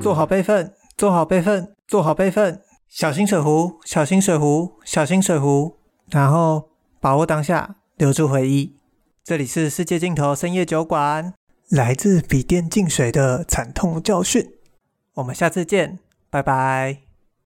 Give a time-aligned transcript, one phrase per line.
[0.00, 5.76] 做好备份做好备份做好备份小心水壶小心水壶小心水壶
[6.10, 6.70] 然后
[7.00, 8.76] 把握当下留住回忆。
[9.22, 11.34] 这里是世界尽头深夜酒馆
[11.68, 14.44] 来自笔电进水的惨痛教训。
[15.14, 15.98] 我们下次见
[16.30, 17.07] 拜拜。